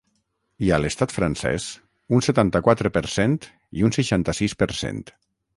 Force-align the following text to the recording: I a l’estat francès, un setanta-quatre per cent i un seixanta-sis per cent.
I 0.67 0.71
a 0.77 0.79
l’estat 0.83 1.13
francès, 1.17 1.67
un 2.19 2.25
setanta-quatre 2.29 2.93
per 2.97 3.05
cent 3.19 3.39
i 3.81 3.89
un 3.89 3.97
seixanta-sis 3.99 4.61
per 4.65 4.73
cent. 4.83 5.07